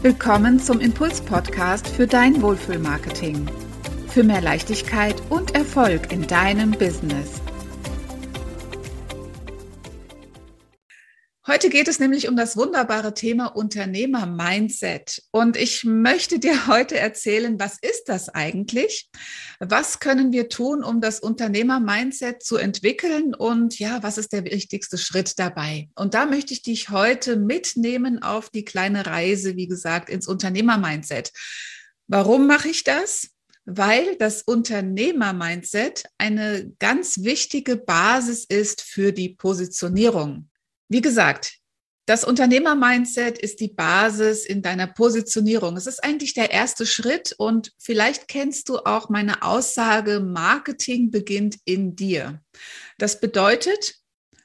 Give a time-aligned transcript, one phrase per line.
[0.00, 3.50] Willkommen zum Impuls-Podcast für dein Wohlfühlmarketing.
[4.06, 7.42] Für mehr Leichtigkeit und Erfolg in deinem Business.
[11.58, 15.24] Heute geht es nämlich um das wunderbare Thema Unternehmer-Mindset.
[15.32, 19.10] Und ich möchte dir heute erzählen, was ist das eigentlich?
[19.58, 23.34] Was können wir tun, um das Unternehmer-Mindset zu entwickeln?
[23.34, 25.88] Und ja, was ist der wichtigste Schritt dabei?
[25.96, 31.32] Und da möchte ich dich heute mitnehmen auf die kleine Reise, wie gesagt, ins Unternehmer-Mindset.
[32.06, 33.30] Warum mache ich das?
[33.70, 40.47] weil das Unternehmer-Mindset eine ganz wichtige Basis ist für die Positionierung.
[40.88, 41.58] Wie gesagt,
[42.06, 45.76] das Unternehmer-Mindset ist die Basis in deiner Positionierung.
[45.76, 51.58] Es ist eigentlich der erste Schritt und vielleicht kennst du auch meine Aussage, Marketing beginnt
[51.66, 52.40] in dir.
[52.96, 53.96] Das bedeutet,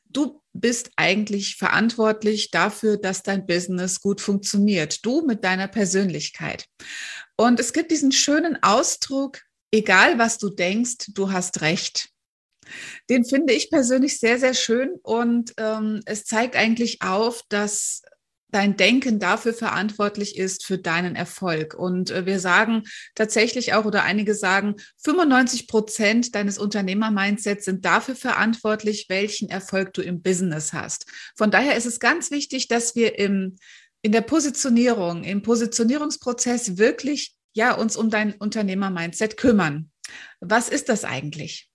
[0.10, 5.06] du bist eigentlich verantwortlich dafür, dass dein Business gut funktioniert.
[5.06, 6.66] Du mit deiner Persönlichkeit.
[7.38, 9.40] Und es gibt diesen schönen Ausdruck,
[9.72, 12.10] egal was du denkst, du hast recht.
[13.10, 18.04] Den finde ich persönlich sehr, sehr schön und ähm, es zeigt eigentlich auf, dass
[18.54, 21.74] dein Denken dafür verantwortlich ist für deinen Erfolg.
[21.74, 22.84] Und äh, wir sagen
[23.16, 30.02] tatsächlich auch, oder einige sagen, 95 Prozent deines Unternehmer-Mindsets sind dafür verantwortlich, welchen Erfolg du
[30.02, 31.06] im Business hast.
[31.36, 33.58] Von daher ist es ganz wichtig, dass wir im,
[34.04, 39.92] in der Positionierung, im Positionierungsprozess wirklich ja, uns um dein Unternehmer-Mindset kümmern.
[40.40, 41.70] Was ist das eigentlich?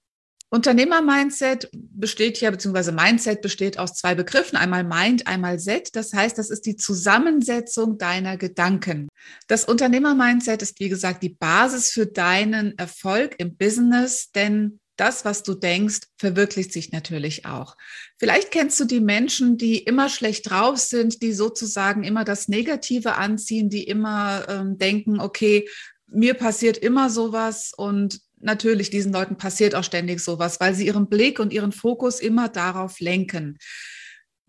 [0.51, 5.95] Unternehmer-Mindset besteht ja, beziehungsweise Mindset besteht aus zwei Begriffen, einmal Mind, einmal Set.
[5.95, 9.09] Das heißt, das ist die Zusammensetzung deiner Gedanken.
[9.47, 15.43] Das Unternehmer-Mindset ist, wie gesagt, die Basis für deinen Erfolg im Business, denn das, was
[15.43, 17.77] du denkst, verwirklicht sich natürlich auch.
[18.19, 23.15] Vielleicht kennst du die Menschen, die immer schlecht drauf sind, die sozusagen immer das Negative
[23.15, 25.69] anziehen, die immer ähm, denken, okay,
[26.07, 31.09] mir passiert immer sowas und natürlich, diesen Leuten passiert auch ständig sowas, weil sie ihren
[31.09, 33.59] Blick und ihren Fokus immer darauf lenken.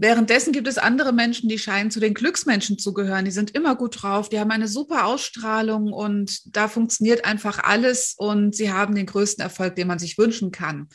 [0.02, 3.26] Währenddessen gibt es andere Menschen, die scheinen zu den Glücksmenschen zu gehören.
[3.26, 8.16] Die sind immer gut drauf, die haben eine super Ausstrahlung und da funktioniert einfach alles
[8.18, 10.88] und sie haben den größten Erfolg, den man sich wünschen kann.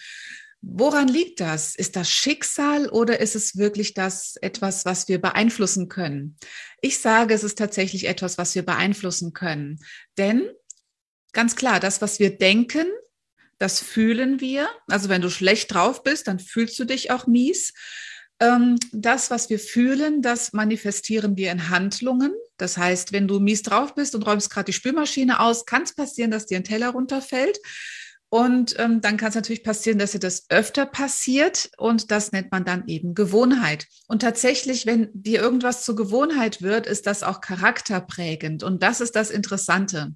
[0.62, 1.74] Woran liegt das?
[1.74, 6.38] Ist das Schicksal oder ist es wirklich das etwas, was wir beeinflussen können?
[6.80, 9.78] Ich sage, es ist tatsächlich etwas, was wir beeinflussen können.
[10.16, 10.48] Denn
[11.34, 12.86] Ganz klar, das, was wir denken,
[13.58, 14.68] das fühlen wir.
[14.88, 17.74] Also wenn du schlecht drauf bist, dann fühlst du dich auch mies.
[18.40, 22.32] Ähm, das, was wir fühlen, das manifestieren wir in Handlungen.
[22.56, 25.94] Das heißt, wenn du mies drauf bist und räumst gerade die Spülmaschine aus, kann es
[25.94, 27.58] passieren, dass dir ein Teller runterfällt.
[28.30, 32.50] Und ähm, dann kann es natürlich passieren, dass dir das öfter passiert und das nennt
[32.50, 33.86] man dann eben Gewohnheit.
[34.08, 38.64] Und tatsächlich, wenn dir irgendwas zur Gewohnheit wird, ist das auch charakterprägend.
[38.64, 40.14] Und das ist das Interessante.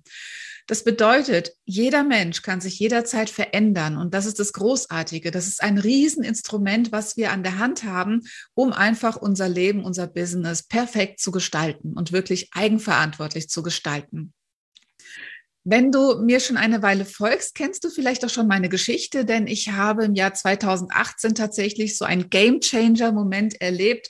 [0.69, 5.31] Das bedeutet, jeder Mensch kann sich jederzeit verändern und das ist das Großartige.
[5.31, 8.21] Das ist ein Rieseninstrument, was wir an der Hand haben,
[8.53, 14.35] um einfach unser Leben, unser Business perfekt zu gestalten und wirklich eigenverantwortlich zu gestalten.
[15.71, 19.47] Wenn du mir schon eine Weile folgst, kennst du vielleicht auch schon meine Geschichte, denn
[19.47, 24.09] ich habe im Jahr 2018 tatsächlich so einen Game Changer Moment erlebt,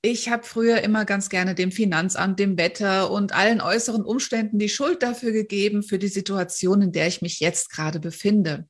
[0.00, 4.70] ich habe früher immer ganz gerne dem Finanzamt, dem Wetter und allen äußeren Umständen die
[4.70, 8.66] Schuld dafür gegeben, für die Situation, in der ich mich jetzt gerade befinde.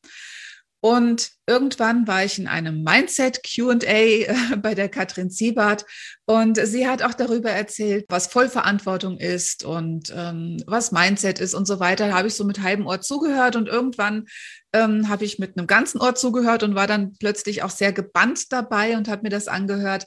[0.85, 5.87] Und irgendwann war ich in einem Mindset QA äh, bei der Katrin Siebert
[6.27, 11.67] und sie hat auch darüber erzählt, was Vollverantwortung ist und ähm, was Mindset ist und
[11.67, 12.09] so weiter.
[12.09, 14.27] Da habe ich so mit halbem Ohr zugehört und irgendwann
[14.75, 18.53] ähm, habe ich mit einem ganzen Ohr zugehört und war dann plötzlich auch sehr gebannt
[18.53, 20.05] dabei und habe mir das angehört.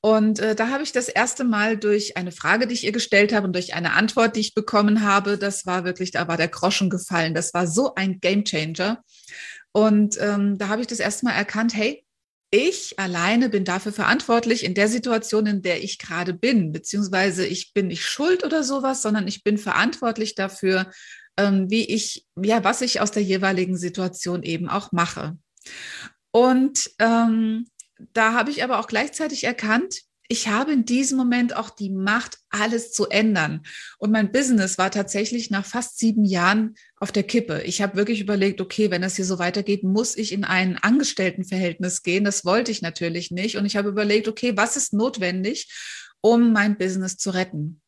[0.00, 3.32] Und äh, da habe ich das erste Mal durch eine Frage, die ich ihr gestellt
[3.32, 6.48] habe und durch eine Antwort, die ich bekommen habe, das war wirklich, da war der
[6.48, 7.32] Groschen gefallen.
[7.32, 9.04] Das war so ein Gamechanger.
[9.76, 12.02] Und ähm, da habe ich das erste Mal erkannt, hey,
[12.50, 17.74] ich alleine bin dafür verantwortlich in der Situation, in der ich gerade bin, beziehungsweise ich
[17.74, 20.90] bin nicht schuld oder sowas, sondern ich bin verantwortlich dafür,
[21.36, 25.36] ähm, wie ich, ja, was ich aus der jeweiligen Situation eben auch mache.
[26.30, 27.68] Und ähm,
[28.14, 32.38] da habe ich aber auch gleichzeitig erkannt, ich habe in diesem Moment auch die Macht,
[32.48, 33.62] alles zu ändern.
[33.98, 37.62] Und mein Business war tatsächlich nach fast sieben Jahren auf der Kippe.
[37.64, 42.02] Ich habe wirklich überlegt, okay, wenn das hier so weitergeht, muss ich in ein Angestelltenverhältnis
[42.02, 42.24] gehen.
[42.24, 43.56] Das wollte ich natürlich nicht.
[43.56, 45.68] Und ich habe überlegt, okay, was ist notwendig?
[46.20, 47.80] um mein Business zu retten.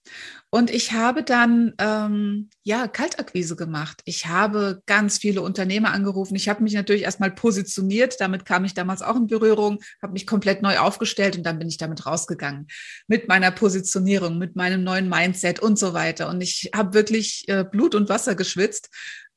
[0.51, 4.01] Und ich habe dann ähm, ja Kaltakquise gemacht.
[4.07, 6.37] Ich habe ganz viele Unternehmer angerufen.
[6.37, 8.19] Ich habe mich natürlich erstmal positioniert.
[8.19, 11.69] Damit kam ich damals auch in Berührung, habe mich komplett neu aufgestellt und dann bin
[11.69, 12.67] ich damit rausgegangen
[13.09, 16.31] mit meiner Positionierung, mit meinem neuen Mindset und so weiter.
[16.31, 18.89] Und ich habe wirklich äh, Blut und Wasser geschwitzt,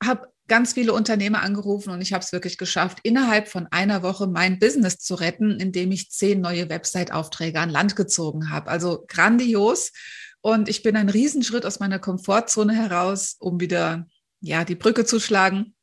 [0.02, 4.28] habe ganz viele Unternehmer angerufen und ich habe es wirklich geschafft, innerhalb von einer Woche
[4.28, 8.70] mein Business zu retten, indem ich zehn neue Website-Aufträge an Land gezogen habe.
[8.70, 9.92] Also grandios.
[10.42, 14.08] Und ich bin einen Riesenschritt aus meiner Komfortzone heraus, um wieder
[14.40, 15.76] ja, die Brücke zu schlagen.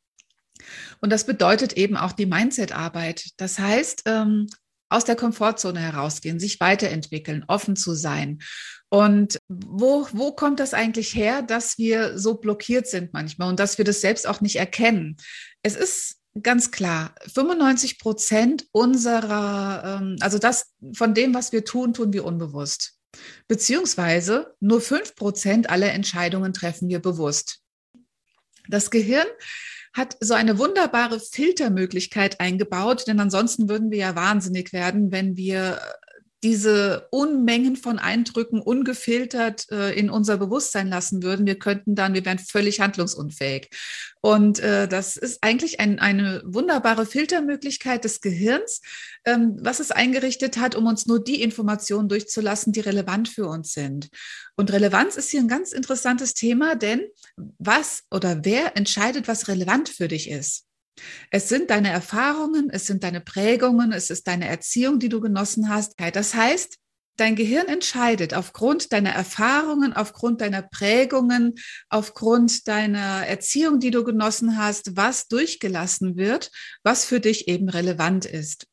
[1.01, 3.29] Und das bedeutet eben auch die Mindset-Arbeit.
[3.37, 4.47] Das heißt, ähm,
[4.89, 8.39] aus der Komfortzone herausgehen, sich weiterentwickeln, offen zu sein.
[8.89, 13.77] Und wo, wo kommt das eigentlich her, dass wir so blockiert sind manchmal und dass
[13.77, 15.17] wir das selbst auch nicht erkennen?
[15.61, 21.93] Es ist ganz klar, 95 Prozent unserer, ähm, also das von dem, was wir tun,
[21.93, 22.98] tun wir unbewusst.
[23.47, 27.61] Beziehungsweise nur fünf Prozent aller Entscheidungen treffen wir bewusst.
[28.67, 29.27] Das Gehirn
[29.93, 35.81] hat so eine wunderbare Filtermöglichkeit eingebaut, denn ansonsten würden wir ja wahnsinnig werden, wenn wir
[36.43, 42.23] diese Unmengen von Eindrücken ungefiltert äh, in unser Bewusstsein lassen würden, wir könnten dann, wir
[42.23, 43.69] wären völlig handlungsunfähig.
[44.21, 48.81] Und äh, das ist eigentlich ein, eine wunderbare Filtermöglichkeit des Gehirns,
[49.25, 53.73] ähm, was es eingerichtet hat, um uns nur die Informationen durchzulassen, die relevant für uns
[53.73, 54.09] sind.
[54.55, 57.07] Und Relevanz ist hier ein ganz interessantes Thema, denn
[57.57, 60.68] was oder wer entscheidet, was relevant für dich ist?
[61.31, 65.69] Es sind deine Erfahrungen, es sind deine Prägungen, es ist deine Erziehung, die du genossen
[65.69, 65.95] hast.
[66.13, 66.77] Das heißt,
[67.19, 71.55] dein Gehirn entscheidet aufgrund deiner Erfahrungen, aufgrund deiner Prägungen,
[71.89, 76.51] aufgrund deiner Erziehung, die du genossen hast, was durchgelassen wird,
[76.83, 78.67] was für dich eben relevant ist.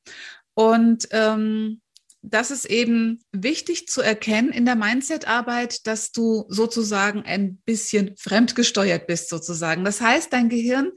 [0.54, 1.80] Und ähm,
[2.28, 9.06] das ist eben wichtig zu erkennen in der Mindset-Arbeit, dass du sozusagen ein bisschen fremdgesteuert
[9.06, 9.84] bist, sozusagen.
[9.84, 10.90] Das heißt, dein Gehirn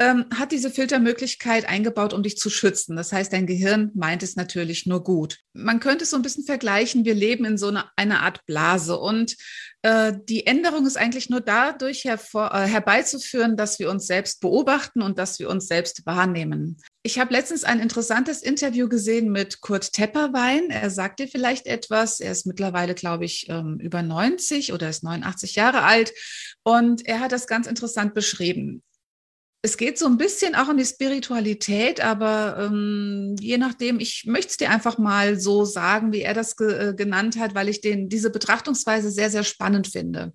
[0.00, 2.96] ähm, hat diese Filtermöglichkeit eingebaut, um dich zu schützen.
[2.96, 5.38] Das heißt, dein Gehirn meint es natürlich nur gut.
[5.52, 7.04] Man könnte es so ein bisschen vergleichen.
[7.04, 9.36] Wir leben in so einer, einer Art Blase und
[9.82, 15.00] äh, die Änderung ist eigentlich nur dadurch hervor, äh, herbeizuführen, dass wir uns selbst beobachten
[15.00, 16.80] und dass wir uns selbst wahrnehmen.
[17.04, 20.70] Ich habe letztens ein interessantes Interview gesehen mit Kurt Tepperwein.
[20.70, 22.18] Er sagt dir vielleicht etwas.
[22.18, 26.12] Er ist mittlerweile, glaube ich, ähm, über 90 oder ist 89 Jahre alt.
[26.64, 28.82] Und er hat das ganz interessant beschrieben
[29.64, 34.50] es geht so ein bisschen auch um die Spiritualität, aber ähm, je nachdem, ich möchte
[34.50, 37.80] es dir einfach mal so sagen, wie er das ge äh, genannt hat, weil ich
[37.80, 40.34] den, diese Betrachtungsweise sehr, sehr spannend finde.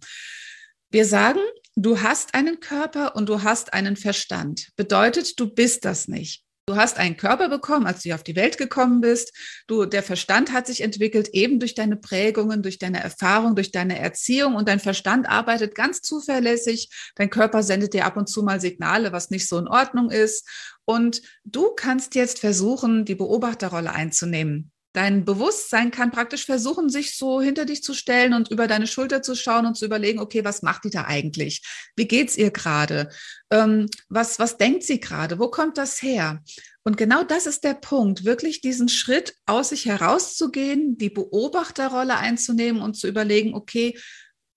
[0.89, 1.41] Wir sagen,
[1.75, 4.69] du hast einen Körper und du hast einen Verstand.
[4.75, 6.43] Bedeutet, du bist das nicht.
[6.69, 9.33] Du hast einen Körper bekommen, als du auf die Welt gekommen bist.
[9.65, 13.97] Du, der Verstand hat sich entwickelt eben durch deine Prägungen, durch deine Erfahrung, durch deine
[13.97, 16.91] Erziehung und dein Verstand arbeitet ganz zuverlässig.
[17.15, 20.47] Dein Körper sendet dir ab und zu mal Signale, was nicht so in Ordnung ist.
[20.85, 24.71] Und du kannst jetzt versuchen, die Beobachterrolle einzunehmen.
[24.93, 29.21] Dein Bewusstsein kann praktisch versuchen, sich so hinter dich zu stellen und über deine Schulter
[29.21, 31.61] zu schauen und zu überlegen, okay, was macht die da eigentlich?
[31.95, 33.09] Wie geht's ihr gerade?
[33.51, 35.37] Ähm, was, was denkt sie gerade?
[35.37, 36.41] Wo kommt das her?
[36.83, 42.81] Und genau das ist der Punkt, wirklich diesen Schritt aus sich herauszugehen, die Beobachterrolle einzunehmen
[42.81, 43.95] und zu überlegen, okay,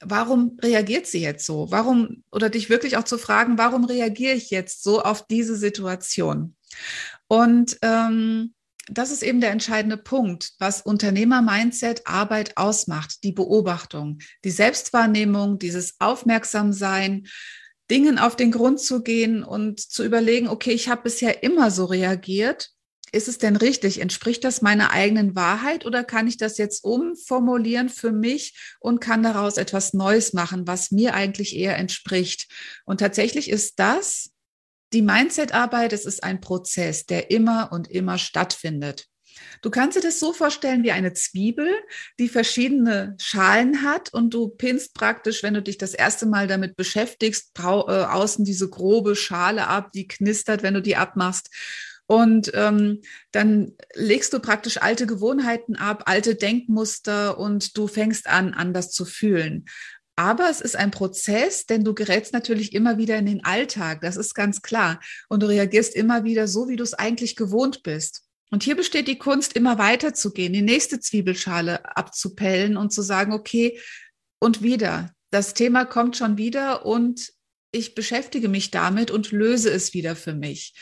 [0.00, 1.70] warum reagiert sie jetzt so?
[1.70, 6.56] Warum, oder dich wirklich auch zu fragen, warum reagiere ich jetzt so auf diese Situation?
[7.28, 8.54] Und ähm,
[8.88, 15.96] das ist eben der entscheidende Punkt, was Unternehmer-Mindset Arbeit ausmacht, die Beobachtung, die Selbstwahrnehmung, dieses
[16.00, 17.28] Aufmerksamsein,
[17.90, 21.84] Dingen auf den Grund zu gehen und zu überlegen, okay, ich habe bisher immer so
[21.84, 22.70] reagiert.
[23.14, 24.00] Ist es denn richtig?
[24.00, 29.22] Entspricht das meiner eigenen Wahrheit oder kann ich das jetzt umformulieren für mich und kann
[29.22, 32.50] daraus etwas Neues machen, was mir eigentlich eher entspricht?
[32.86, 34.30] Und tatsächlich ist das
[34.92, 39.06] die Mindset-Arbeit, es ist ein Prozess, der immer und immer stattfindet.
[39.62, 41.68] Du kannst dir das so vorstellen wie eine Zwiebel,
[42.18, 46.76] die verschiedene Schalen hat und du pinnst praktisch, wenn du dich das erste Mal damit
[46.76, 51.50] beschäftigst, äh, außen diese grobe Schale ab, die knistert, wenn du die abmachst.
[52.06, 58.52] Und ähm, dann legst du praktisch alte Gewohnheiten ab, alte Denkmuster und du fängst an,
[58.52, 59.64] anders zu fühlen.
[60.16, 64.16] Aber es ist ein Prozess, denn du gerätst natürlich immer wieder in den Alltag, das
[64.16, 65.00] ist ganz klar.
[65.28, 68.24] Und du reagierst immer wieder so, wie du es eigentlich gewohnt bist.
[68.50, 73.00] Und hier besteht die Kunst, immer weiter zu gehen, die nächste Zwiebelschale abzupellen und zu
[73.00, 73.80] sagen, okay,
[74.38, 77.32] und wieder, das Thema kommt schon wieder und
[77.70, 80.74] ich beschäftige mich damit und löse es wieder für mich.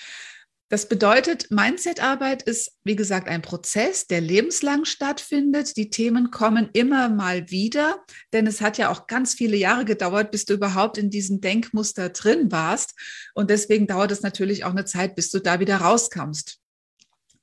[0.71, 5.77] Das bedeutet, Mindset-Arbeit ist, wie gesagt, ein Prozess, der lebenslang stattfindet.
[5.77, 10.31] Die Themen kommen immer mal wieder, denn es hat ja auch ganz viele Jahre gedauert,
[10.31, 12.95] bis du überhaupt in diesem Denkmuster drin warst.
[13.35, 16.61] Und deswegen dauert es natürlich auch eine Zeit, bis du da wieder rauskommst.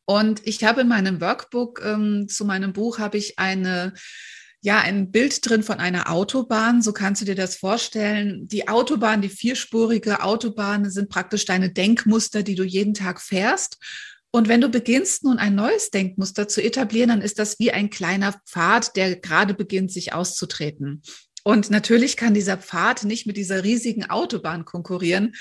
[0.06, 3.94] Und ich habe in meinem Workbook ähm, zu meinem Buch habe ich eine
[4.62, 6.82] ja ein Bild drin von einer Autobahn.
[6.82, 8.48] So kannst du dir das vorstellen.
[8.48, 13.78] Die Autobahn, die vierspurige Autobahn sind praktisch deine Denkmuster, die du jeden Tag fährst.
[14.32, 17.90] Und wenn du beginnst, nun ein neues Denkmuster zu etablieren, dann ist das wie ein
[17.90, 21.02] kleiner Pfad, der gerade beginnt, sich auszutreten.
[21.44, 25.34] Und natürlich kann dieser Pfad nicht mit dieser riesigen Autobahn konkurrieren.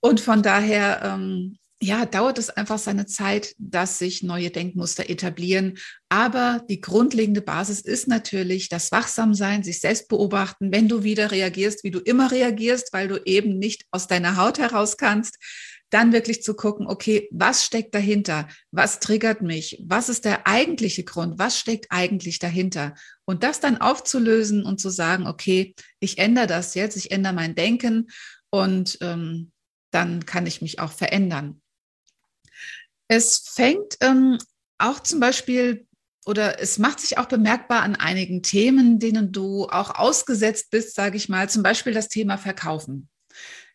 [0.00, 5.76] Und von daher ähm, ja, dauert es einfach seine Zeit, dass sich neue Denkmuster etablieren.
[6.08, 11.84] Aber die grundlegende Basis ist natürlich das Wachsamsein, sich selbst beobachten, wenn du wieder reagierst,
[11.84, 15.36] wie du immer reagierst, weil du eben nicht aus deiner Haut heraus kannst,
[15.90, 18.48] dann wirklich zu gucken, okay, was steckt dahinter?
[18.70, 19.82] Was triggert mich?
[19.86, 21.38] Was ist der eigentliche Grund?
[21.38, 22.94] Was steckt eigentlich dahinter?
[23.26, 27.54] Und das dann aufzulösen und zu sagen, okay, ich ändere das jetzt, ich ändere mein
[27.54, 28.08] Denken
[28.50, 29.52] und ähm,
[29.90, 31.60] dann kann ich mich auch verändern.
[33.08, 34.38] Es fängt ähm,
[34.78, 35.86] auch zum Beispiel
[36.26, 41.16] oder es macht sich auch bemerkbar an einigen Themen, denen du auch ausgesetzt bist, sage
[41.16, 43.08] ich mal, zum Beispiel das Thema Verkaufen.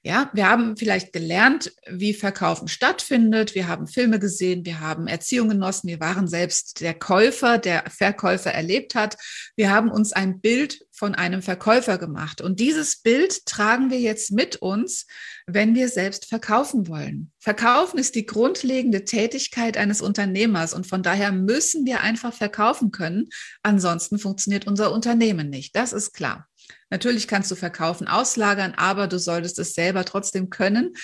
[0.01, 3.53] Ja, wir haben vielleicht gelernt, wie Verkaufen stattfindet.
[3.53, 8.51] Wir haben Filme gesehen, wir haben Erziehung genossen, wir waren selbst der Käufer, der Verkäufer
[8.51, 9.17] erlebt hat.
[9.57, 12.41] Wir haben uns ein Bild von einem Verkäufer gemacht.
[12.41, 15.07] Und dieses Bild tragen wir jetzt mit uns,
[15.47, 17.31] wenn wir selbst verkaufen wollen.
[17.39, 23.29] Verkaufen ist die grundlegende Tätigkeit eines Unternehmers und von daher müssen wir einfach verkaufen können.
[23.63, 25.73] Ansonsten funktioniert unser Unternehmen nicht.
[25.73, 26.49] Das ist klar.
[26.89, 30.95] Natürlich kannst du verkaufen, auslagern, aber du solltest es selber trotzdem können.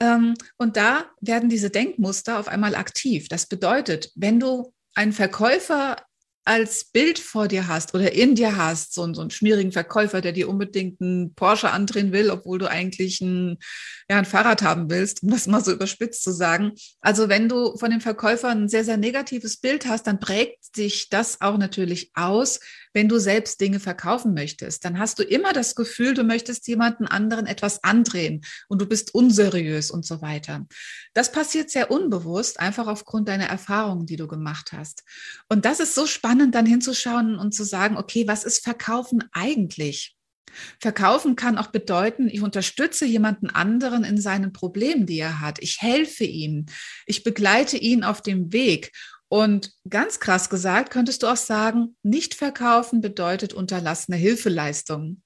[0.00, 3.28] Ähm, und da werden diese Denkmuster auf einmal aktiv.
[3.28, 5.98] Das bedeutet, wenn du einen Verkäufer
[6.46, 10.30] als Bild vor dir hast oder in dir hast, so, so einen schmierigen Verkäufer, der
[10.30, 13.58] dir unbedingt einen Porsche andrehen will, obwohl du eigentlich ein,
[14.08, 16.72] ja, ein Fahrrad haben willst, um das mal so überspitzt zu sagen.
[17.00, 21.08] Also wenn du von dem Verkäufer ein sehr, sehr negatives Bild hast, dann prägt sich
[21.08, 22.60] das auch natürlich aus,
[22.94, 24.84] wenn du selbst Dinge verkaufen möchtest.
[24.84, 29.14] Dann hast du immer das Gefühl, du möchtest jemanden anderen etwas andrehen und du bist
[29.14, 30.64] unseriös und so weiter.
[31.12, 35.02] Das passiert sehr unbewusst, einfach aufgrund deiner Erfahrungen, die du gemacht hast.
[35.48, 39.24] Und das ist so spannend spannend, dann hinzuschauen und zu sagen, okay, was ist Verkaufen
[39.32, 40.14] eigentlich?
[40.80, 45.58] Verkaufen kann auch bedeuten, ich unterstütze jemanden anderen in seinen Problemen, die er hat.
[45.62, 46.66] Ich helfe ihm.
[47.06, 48.92] Ich begleite ihn auf dem Weg.
[49.28, 55.22] Und ganz krass gesagt, könntest du auch sagen, nicht verkaufen bedeutet unterlassene Hilfeleistung.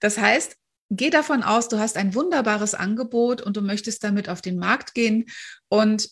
[0.00, 0.56] Das heißt,
[0.90, 4.94] geh davon aus, du hast ein wunderbares Angebot und du möchtest damit auf den Markt
[4.94, 5.26] gehen
[5.68, 6.08] und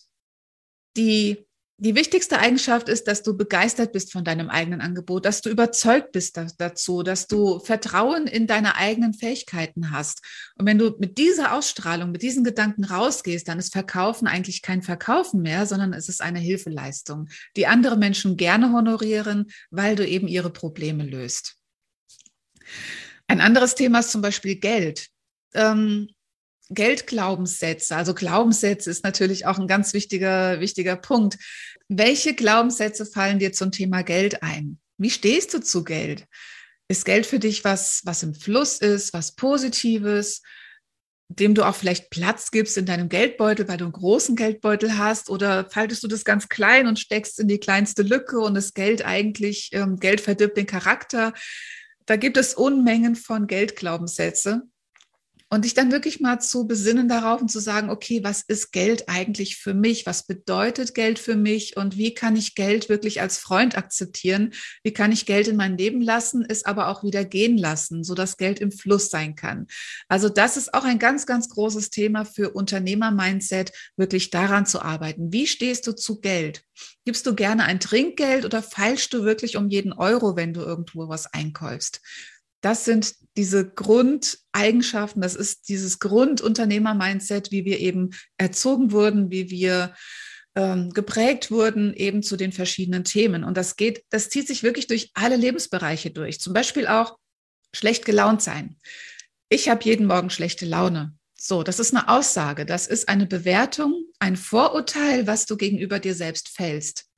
[0.95, 1.47] die
[1.83, 6.13] die wichtigste Eigenschaft ist, dass du begeistert bist von deinem eigenen Angebot, dass du überzeugt
[6.13, 10.21] bist dazu, dass du Vertrauen in deine eigenen Fähigkeiten hast.
[10.55, 14.81] Und wenn du mit dieser Ausstrahlung, mit diesen Gedanken rausgehst, dann ist Verkaufen eigentlich kein
[14.81, 20.29] Verkaufen mehr, sondern es ist eine Hilfeleistung, die andere Menschen gerne honorieren, weil du eben
[20.29, 21.57] ihre Probleme löst.
[23.27, 25.07] Ein anderes Thema ist zum Beispiel Geld.
[25.53, 26.07] Ähm,
[26.73, 27.95] Geldglaubenssätze.
[27.95, 31.37] Also Glaubenssätze ist natürlich auch ein ganz wichtiger, wichtiger Punkt.
[31.87, 34.79] Welche Glaubenssätze fallen dir zum Thema Geld ein?
[34.97, 36.25] Wie stehst du zu Geld?
[36.87, 40.41] Ist Geld für dich was, was im Fluss ist, was Positives,
[41.29, 45.29] dem du auch vielleicht Platz gibst in deinem Geldbeutel, weil du einen großen Geldbeutel hast?
[45.29, 49.05] Oder faltest du das ganz klein und steckst in die kleinste Lücke und das Geld
[49.05, 51.33] eigentlich, ähm, Geld verdirbt den Charakter?
[52.05, 54.63] Da gibt es Unmengen von Geldglaubenssätze.
[55.53, 59.07] Und dich dann wirklich mal zu besinnen darauf und zu sagen, okay, was ist Geld
[59.07, 60.07] eigentlich für mich?
[60.07, 61.77] Was bedeutet Geld für mich?
[61.77, 64.55] Und wie kann ich Geld wirklich als Freund akzeptieren?
[64.81, 68.37] Wie kann ich Geld in mein Leben lassen, es aber auch wieder gehen lassen, sodass
[68.37, 69.67] Geld im Fluss sein kann?
[70.07, 75.31] Also das ist auch ein ganz, ganz großes Thema für Unternehmer-Mindset, wirklich daran zu arbeiten.
[75.33, 76.63] Wie stehst du zu Geld?
[77.05, 81.09] Gibst du gerne ein Trinkgeld oder feilst du wirklich um jeden Euro, wenn du irgendwo
[81.09, 82.01] was einkaufst?
[82.63, 89.93] Das sind diese Grundeigenschaften, das ist dieses Grundunternehmer-Mindset, wie wir eben erzogen wurden, wie wir
[90.55, 93.43] ähm, geprägt wurden eben zu den verschiedenen Themen.
[93.43, 96.39] Und das geht, das zieht sich wirklich durch alle Lebensbereiche durch.
[96.39, 97.17] Zum Beispiel auch
[97.75, 98.77] schlecht gelaunt sein.
[99.49, 101.17] Ich habe jeden Morgen schlechte Laune.
[101.35, 106.15] So, das ist eine Aussage, das ist eine Bewertung, ein Vorurteil, was du gegenüber dir
[106.15, 107.09] selbst fällst.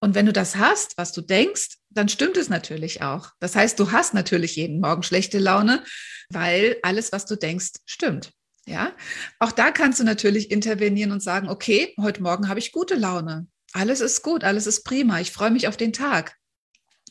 [0.00, 3.30] Und wenn du das hast, was du denkst, dann stimmt es natürlich auch.
[3.40, 5.82] Das heißt, du hast natürlich jeden Morgen schlechte Laune,
[6.28, 8.32] weil alles, was du denkst, stimmt.
[8.66, 8.94] Ja,
[9.38, 13.46] auch da kannst du natürlich intervenieren und sagen, okay, heute Morgen habe ich gute Laune.
[13.72, 15.20] Alles ist gut, alles ist prima.
[15.20, 16.34] Ich freue mich auf den Tag.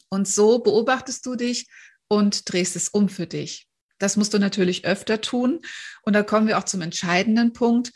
[0.09, 1.67] Und so beobachtest du dich
[2.07, 3.67] und drehst es um für dich.
[3.99, 5.61] Das musst du natürlich öfter tun.
[6.03, 7.91] Und da kommen wir auch zum entscheidenden Punkt.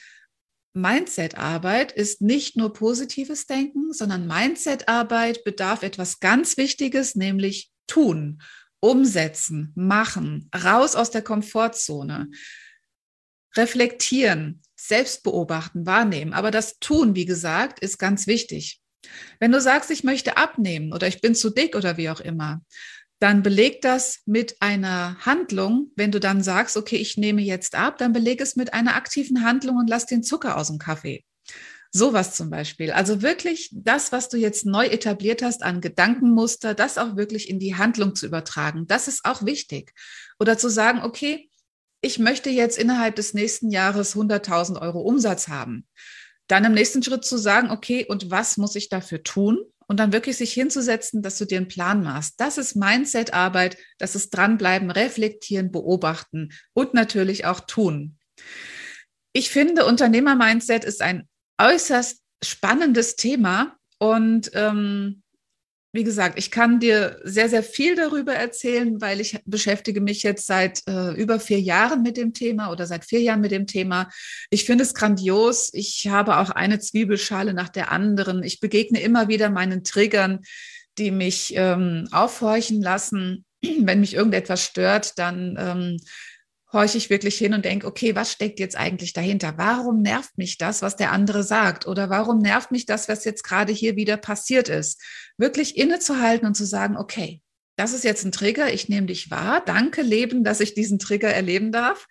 [0.73, 8.41] Mindset-Arbeit ist nicht nur positives Denken, sondern Mindset-Arbeit bedarf etwas ganz Wichtiges, nämlich tun,
[8.79, 12.29] umsetzen, machen, raus aus der Komfortzone,
[13.57, 16.33] reflektieren, selbst beobachten, wahrnehmen.
[16.33, 18.79] Aber das Tun, wie gesagt, ist ganz wichtig.
[19.39, 22.61] Wenn du sagst, ich möchte abnehmen oder ich bin zu dick oder wie auch immer,
[23.19, 25.91] dann beleg das mit einer Handlung.
[25.95, 29.43] Wenn du dann sagst, okay, ich nehme jetzt ab, dann beleg es mit einer aktiven
[29.43, 31.25] Handlung und lass den Zucker aus dem Kaffee.
[31.91, 32.91] Sowas zum Beispiel.
[32.91, 37.59] Also wirklich das, was du jetzt neu etabliert hast an Gedankenmuster, das auch wirklich in
[37.59, 38.85] die Handlung zu übertragen.
[38.88, 39.93] Das ist auch wichtig.
[40.39, 41.49] Oder zu sagen, okay,
[42.01, 45.88] ich möchte jetzt innerhalb des nächsten Jahres 100.000 Euro Umsatz haben.
[46.47, 49.59] Dann im nächsten Schritt zu sagen, okay, und was muss ich dafür tun?
[49.89, 52.36] Und dann wirklich sich hinzusetzen, dass du dir einen Plan machst.
[52.38, 58.17] Das ist Mindset-Arbeit, das ist dranbleiben, reflektieren, beobachten und natürlich auch tun.
[59.34, 61.27] Ich finde, Unternehmer-Mindset ist ein
[61.60, 65.24] äußerst spannendes Thema und ähm,
[65.91, 70.46] wie gesagt, ich kann dir sehr, sehr viel darüber erzählen, weil ich beschäftige mich jetzt
[70.46, 74.10] seit äh, über vier Jahren mit dem Thema oder seit vier Jahren mit dem Thema.
[74.51, 75.69] Ich finde es grandios.
[75.74, 78.43] Ich habe auch eine Zwiebelschale nach der anderen.
[78.43, 80.41] Ich begegne immer wieder meinen Triggern,
[81.00, 83.46] die mich ähm, aufhorchen lassen.
[83.62, 85.98] Wenn mich irgendetwas stört, dann ähm,
[86.71, 89.53] horche ich wirklich hin und denke, okay, was steckt jetzt eigentlich dahinter?
[89.57, 91.88] Warum nervt mich das, was der andere sagt?
[91.88, 95.01] Oder warum nervt mich das, was jetzt gerade hier wieder passiert ist?
[95.38, 97.41] Wirklich innezuhalten und zu sagen, okay,
[97.75, 99.63] das ist jetzt ein Trigger, ich nehme dich wahr.
[99.65, 102.07] Danke, Leben, dass ich diesen Trigger erleben darf.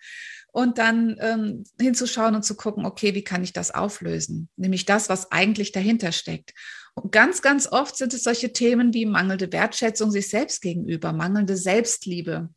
[0.51, 4.49] Und dann ähm, hinzuschauen und zu gucken, okay, wie kann ich das auflösen?
[4.55, 6.53] Nämlich das, was eigentlich dahinter steckt.
[6.95, 11.55] Und ganz, ganz oft sind es solche Themen wie mangelnde Wertschätzung sich selbst gegenüber, mangelnde
[11.55, 12.49] Selbstliebe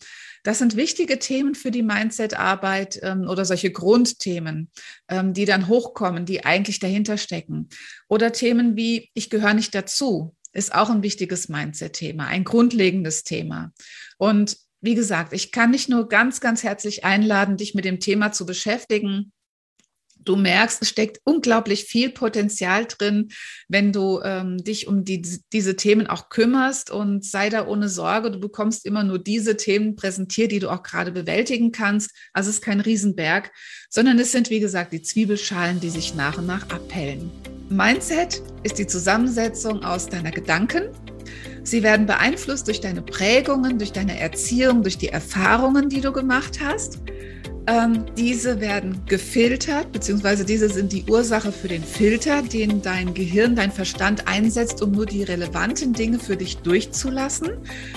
[0.42, 4.70] das sind wichtige Themen für die Mindset-Arbeit ähm, oder solche Grundthemen,
[5.08, 7.68] ähm, die dann hochkommen, die eigentlich dahinter stecken.
[8.08, 13.72] Oder Themen wie, ich gehöre nicht dazu, ist auch ein wichtiges Mindset-Thema, ein grundlegendes Thema.
[14.18, 18.32] Und wie gesagt, ich kann dich nur ganz, ganz herzlich einladen, dich mit dem Thema
[18.32, 19.32] zu beschäftigen.
[20.24, 23.28] Du merkst, es steckt unglaublich viel Potenzial drin,
[23.68, 28.30] wenn du ähm, dich um die, diese Themen auch kümmerst und sei da ohne Sorge.
[28.30, 32.12] Du bekommst immer nur diese Themen präsentiert, die du auch gerade bewältigen kannst.
[32.32, 33.50] Also es ist kein Riesenberg,
[33.90, 37.30] sondern es sind, wie gesagt, die Zwiebelschalen, die sich nach und nach abhellen.
[37.68, 40.90] Mindset ist die Zusammensetzung aus deiner Gedanken.
[41.64, 46.60] Sie werden beeinflusst durch deine Prägungen, durch deine Erziehung, durch die Erfahrungen, die du gemacht
[46.60, 46.98] hast.
[47.68, 53.54] Ähm, diese werden gefiltert, beziehungsweise diese sind die Ursache für den Filter, den dein Gehirn,
[53.54, 57.50] dein Verstand einsetzt, um nur die relevanten Dinge für dich durchzulassen.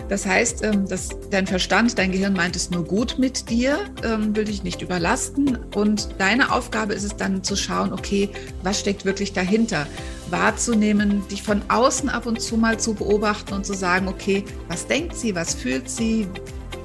[0.08, 4.36] Das heißt, ähm, dass dein Verstand, dein Gehirn meint es nur gut mit dir, ähm,
[4.36, 5.58] will dich nicht überlasten.
[5.74, 8.30] Und deine Aufgabe ist es dann zu schauen, okay,
[8.62, 9.88] was steckt wirklich dahinter?
[10.30, 14.88] wahrzunehmen, dich von außen ab und zu mal zu beobachten und zu sagen, okay, was
[14.88, 16.28] denkt sie, was fühlt sie,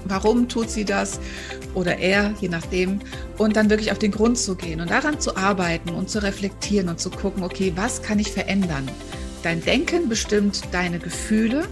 [0.05, 1.21] warum tut sie das?
[1.75, 3.01] oder er, je nachdem,
[3.39, 6.89] und dann wirklich auf den Grund zu gehen und daran zu arbeiten und zu reflektieren
[6.89, 8.89] und zu gucken, okay, was kann ich verändern?
[9.43, 11.67] Dein Denken bestimmt deine Gefühle,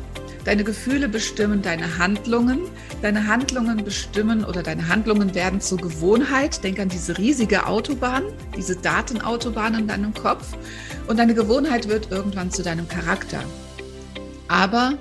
[0.44, 2.60] deine Gefühle bestimmen deine Handlungen,
[3.02, 6.64] deine Handlungen bestimmen oder deine Handlungen werden zur Gewohnheit.
[6.64, 8.22] Denk an diese riesige Autobahn,
[8.56, 10.56] diese Datenautobahn in deinem Kopf
[11.06, 13.42] und deine Gewohnheit wird irgendwann zu deinem Charakter.
[14.48, 14.94] Aber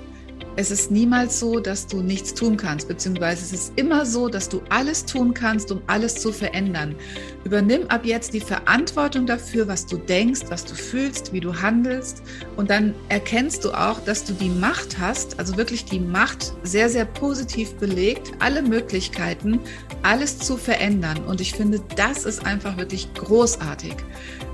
[0.58, 4.48] es ist niemals so, dass du nichts tun kannst, beziehungsweise es ist immer so, dass
[4.48, 6.96] du alles tun kannst, um alles zu verändern.
[7.44, 12.24] Übernimm ab jetzt die Verantwortung dafür, was du denkst, was du fühlst, wie du handelst
[12.56, 16.88] und dann erkennst du auch, dass du die Macht hast, also wirklich die Macht sehr,
[16.88, 19.60] sehr positiv belegt, alle Möglichkeiten,
[20.02, 21.18] alles zu verändern.
[21.24, 23.94] Und ich finde, das ist einfach wirklich großartig,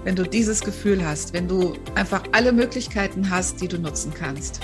[0.05, 4.61] wenn du dieses Gefühl hast, wenn du einfach alle Möglichkeiten hast, die du nutzen kannst.